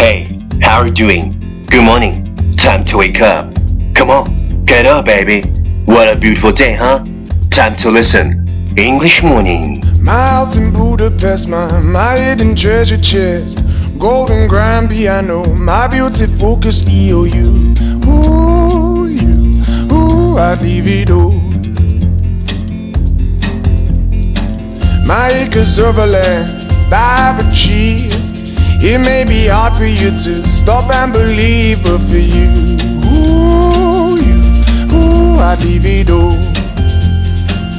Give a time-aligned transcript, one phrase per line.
[0.00, 1.66] Hey, how are you doing?
[1.66, 2.34] Good morning.
[2.56, 3.54] Time to wake up.
[3.94, 5.42] Come on, get up, baby.
[5.84, 7.04] What a beautiful day, huh?
[7.50, 8.72] Time to listen.
[8.78, 9.82] English morning.
[10.02, 13.58] My house in Budapest, my, my hidden treasure chest.
[13.98, 17.76] Golden grand piano, my beauty focused EOU.
[18.06, 19.62] Ooh, you,
[19.94, 21.32] ooh, I'd leave it all.
[25.04, 26.48] My acres of land
[26.90, 28.29] I've achieved.
[28.81, 34.41] It may be hard for you to stop and believe, but for you, ooh, you,
[34.93, 36.37] ooh, I'd leave it all.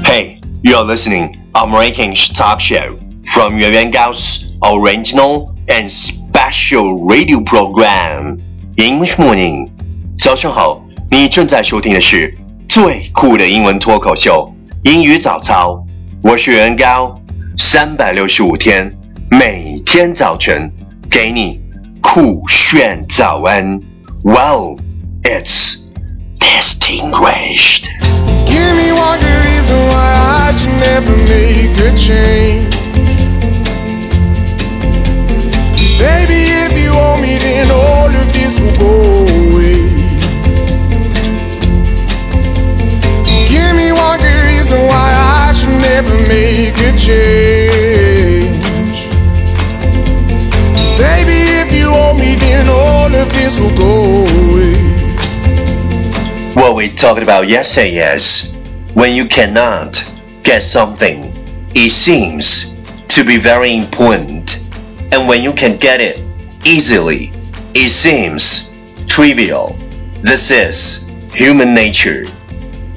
[0.05, 8.38] Hey, you're listening American's Top Show from Yuan Yuan Gao's original and special radio program
[8.77, 9.70] English Morning。
[10.19, 12.37] 早上好，你正在收听的是
[12.69, 14.52] 最酷的英文脱口秀
[14.83, 15.84] 英语早操。
[16.23, 17.20] 我是袁高，
[17.56, 18.92] 三百六十五天，
[19.30, 20.73] 每天早晨
[21.10, 21.60] 给你
[22.01, 23.80] 酷炫早安。
[24.23, 24.78] Wow,
[25.23, 25.87] it's
[26.38, 27.88] distinguished.
[28.46, 32.74] Give me one good reason why I should never make a change.
[35.99, 39.88] Baby, if you owe me, then all of this will go away.
[43.49, 45.09] Give me one good reason why
[45.49, 47.60] I should never make a change.
[57.01, 58.52] What we talked about yesterday is
[58.93, 60.04] when you cannot
[60.43, 61.32] get something,
[61.74, 62.71] it seems
[63.09, 64.62] to be very important,
[65.10, 66.21] and when you can get it
[66.66, 67.32] easily,
[67.72, 68.71] it seems
[69.06, 69.75] trivial.
[70.21, 72.28] This is human nature.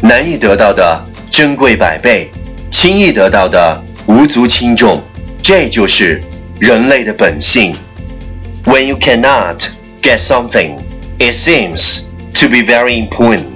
[0.02, 2.30] 难以得到的珍贵百倍，
[2.70, 5.02] 轻易得到的无足轻重，
[5.42, 6.22] 这就是
[6.60, 7.74] 人类的本性。
[8.66, 9.70] When you cannot
[10.02, 10.80] get something,
[11.18, 13.53] it seems to be very important,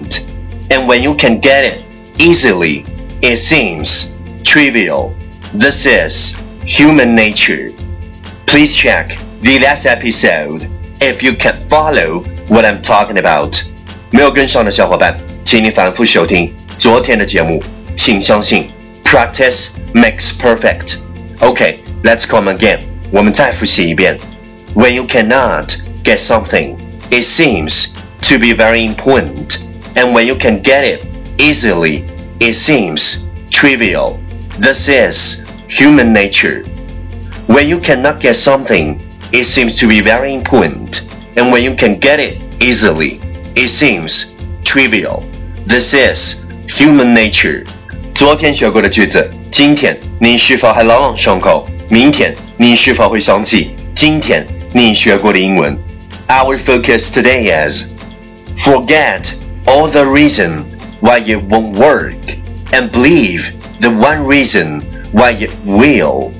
[0.70, 1.84] and when you can get it
[2.18, 2.86] easily,
[3.22, 5.14] it seems trivial.
[5.54, 7.72] This is human nature.
[8.46, 10.70] Please check the last episode
[11.02, 13.62] if you can follow what I'm talking about.
[14.12, 17.62] 没有跟上的小伙伴，请你反复收听昨天的节目。
[17.96, 18.70] 请相信，
[19.04, 20.98] practice makes perfect.
[21.40, 22.80] Okay, let's come again.
[23.12, 24.18] 我们再复习一遍。
[24.76, 26.78] When you cannot get something,
[27.12, 27.90] it seems
[28.28, 29.57] to be very important,
[29.98, 31.06] and when you can get it
[31.38, 32.04] easily,
[32.40, 34.20] it seems trivial.
[34.60, 36.64] This is human nature.
[37.48, 39.00] When you cannot get something,
[39.32, 43.20] it seems to be very important, and when you can get it easily,
[43.56, 44.34] it seems
[44.64, 45.24] trivial.
[45.66, 47.66] This is human nature.
[48.14, 51.68] 昨天学过的句子，今天你是否还朗朗上口？
[51.90, 55.78] 明天你是否会想起今天你学过的英文？
[56.28, 57.90] Our focus today is
[58.58, 59.32] forget
[59.68, 60.66] all the reason
[61.00, 62.18] why it won't work
[62.72, 64.82] and believe the one reason
[65.12, 66.32] why it will.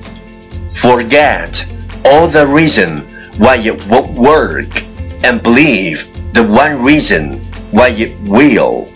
[0.74, 1.66] Forget
[2.06, 3.02] all the reason
[3.38, 4.84] why it won't work
[5.24, 7.40] and believe the one reason
[7.72, 8.88] why it will.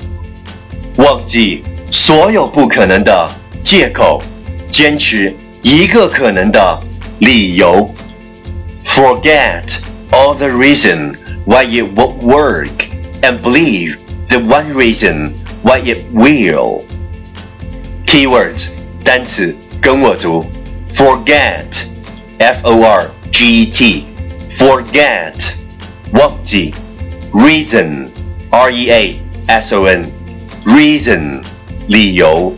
[0.97, 3.31] 忘记所有不可能的
[3.63, 4.21] 借口，
[4.71, 6.81] 坚持一个可能的
[7.19, 7.93] 理由。
[8.85, 9.79] Forget
[10.11, 12.87] all the reason why it won't work
[13.21, 13.97] and believe
[14.31, 15.33] the one reason
[15.63, 16.83] why it will.
[18.05, 18.69] Keywords
[19.03, 20.45] 单词跟我读，
[20.93, 21.85] forget,
[22.39, 24.05] f o r g e t,
[24.57, 25.33] forget
[26.13, 26.73] 忘记，
[27.33, 28.09] reason,
[28.49, 30.11] r e a s o n,
[30.65, 31.41] reason
[31.87, 32.53] 理由，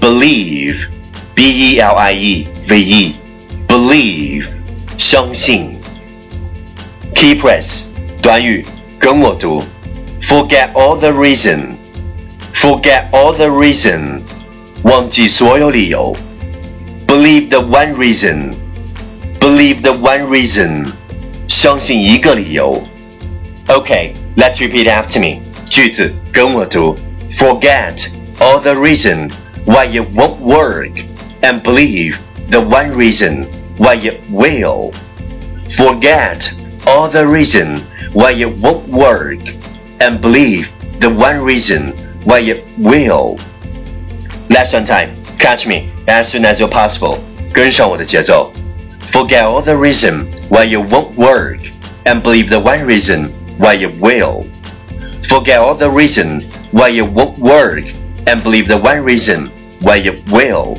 [0.00, 0.88] believe,
[1.34, 3.14] b e l i e v e,
[3.68, 4.46] believe
[4.98, 5.76] 相信。
[7.14, 7.84] Key phrase
[8.20, 8.66] 短语
[8.98, 9.62] 跟我读
[10.30, 11.76] ，forget all the reason,
[12.54, 14.20] forget all the reason
[14.82, 16.14] 忘记所有理由，
[17.06, 18.54] believe the one reason,
[19.40, 20.86] believe the one reason
[21.48, 22.82] 相信一个理由。
[23.68, 25.40] Okay, let's repeat after me.
[25.68, 26.96] 句子跟我读，
[27.32, 28.06] forget
[28.38, 29.30] all the reason
[29.64, 30.92] why it won't work
[31.42, 32.16] and believe
[32.50, 34.92] the one reason why it will.
[35.70, 36.50] Forget
[36.86, 37.80] all the reason
[38.12, 39.40] why it won't work
[40.00, 40.68] and believe
[41.00, 41.92] the one reason
[42.24, 43.38] why it will.
[44.48, 45.10] Lesson time.
[45.38, 47.18] Catch me as soon as you're possible.
[47.52, 48.52] 跟上我的节奏。
[49.12, 51.60] Forget all the reason why it won't work
[52.04, 54.44] and believe the one reason why it will.
[55.28, 56.42] Forget all the reason
[56.72, 57.84] why it won't work
[58.26, 59.50] and believe the one reason
[59.80, 60.78] why it will.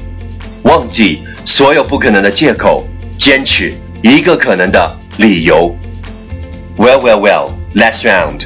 [0.63, 2.87] 忘记所有不可能的借口，
[3.17, 5.75] 坚持一个可能的理由。
[6.77, 7.51] Well, well, well.
[7.73, 8.45] Last round.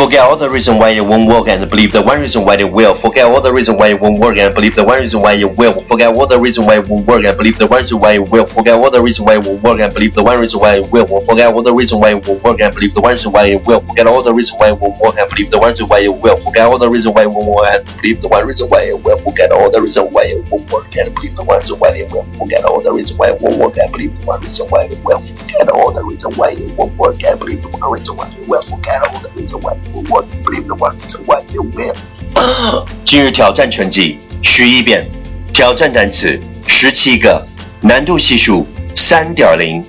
[0.00, 2.72] Forget all the reason why it won't work and believe the one reason why it
[2.72, 2.94] will.
[2.94, 5.58] Forget all the reason why it won't work and believe the one reason why it
[5.58, 5.78] will.
[5.82, 8.30] Forget all the reason why it won't work and believe the one reason why it
[8.30, 8.46] will.
[8.46, 10.90] Forget all the reason why it won't work and believe the one reason why it
[10.90, 11.20] will.
[11.20, 13.62] Forget all the reason why it won't work and believe the one reason why it
[13.62, 13.80] will.
[13.82, 16.08] Forget all the reason why it won't work and believe the one reason why it
[16.08, 16.36] will.
[16.38, 19.04] Forget all the reason why it won't work and believe the one reason why it
[19.04, 19.18] will.
[19.18, 22.24] Forget all the reason why it won't work and believe the reason why it will.
[22.38, 24.98] Forget all the reason why it won't work and believe the one reason why it
[25.04, 25.20] will.
[25.20, 28.48] Forget all the reason why it won't work and believe the one reason why it
[28.48, 28.62] will.
[28.62, 31.60] Forget all the reason why it won't work and believe the one reason why it
[31.74, 32.86] will.
[33.04, 35.06] 今日挑战成绩十一遍，
[35.52, 37.46] 挑战单词十七个，
[37.80, 38.66] 难度系数
[38.96, 39.84] 三点零。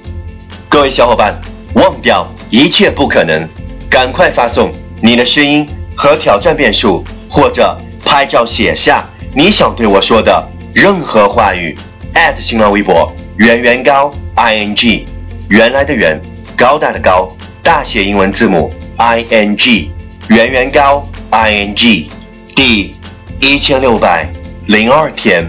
[0.67, 1.39] 各位小伙伴，
[1.75, 3.47] 忘掉一切不可能，
[3.89, 11.77] 赶快发送你的声音和挑战变数，或者拍照写下你想对我说的任何话语
[12.13, 12.39] ，at。
[12.41, 15.05] 新浪微博圆圆高 i n g，
[15.49, 16.19] 原来的圆，
[16.57, 17.29] 高大的高，
[17.61, 19.91] 大写英文字母 i n g，
[20.29, 22.09] 圆圆高 i n g，
[22.55, 22.95] 第
[23.39, 24.27] 一千六百
[24.67, 25.45] 零二天，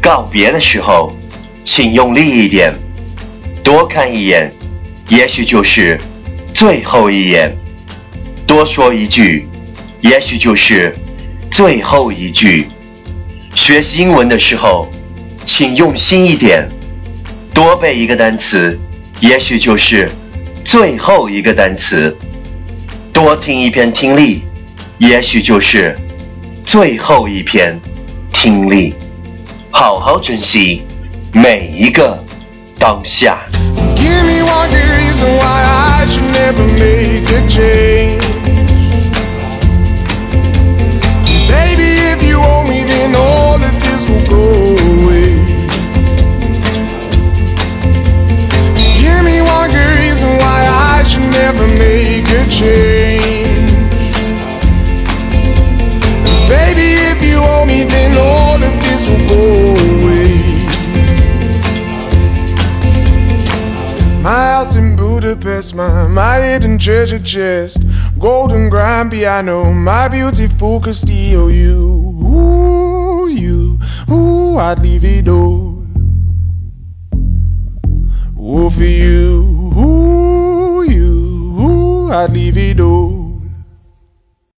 [0.00, 1.12] 告别的时候，
[1.64, 2.72] 请用力一点，
[3.62, 4.50] 多看一眼，
[5.08, 6.00] 也许就是
[6.54, 7.50] 最后一眼；
[8.46, 9.48] 多说一句，
[10.00, 10.96] 也许就是
[11.50, 12.68] 最后一句。
[13.54, 14.90] 学习英文的时候，
[15.44, 16.68] 请用心一点，
[17.52, 18.78] 多背一个单词，
[19.20, 20.10] 也许就是
[20.64, 22.12] 最后一个单词；
[23.12, 24.42] 多听一篇听力，
[24.98, 25.96] 也许就是
[26.64, 27.78] 最后一篇
[28.32, 28.94] 听力。
[29.70, 30.82] 好好珍惜
[31.32, 32.18] 每一个
[32.78, 33.38] 当下。
[33.96, 38.29] Give me one good reason why I should never make a change.
[59.00, 59.74] This will go
[60.04, 60.36] away.
[64.22, 67.82] My house in Budapest, my, my hidden treasure chest,
[68.18, 71.48] golden grand piano, my beautiful Castillo.
[71.48, 71.78] You,
[72.22, 73.78] ooh, you,
[74.10, 75.86] ooh, I'd leave it all.
[78.38, 83.19] Ooh, for you, ooh, you, ooh, I'd leave it all.